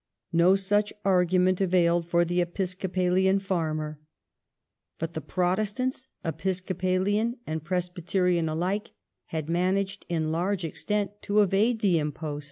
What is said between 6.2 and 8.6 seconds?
Episcopalian and Presbyterian